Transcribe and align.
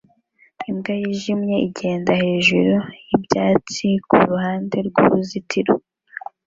Imbwa 0.69 0.93
yijimye 1.01 1.55
igenda 1.67 2.11
hejuru 2.21 2.73
yibyatsi 3.07 3.87
kuruhande 4.07 4.77
rwuruzitiro 4.87 5.73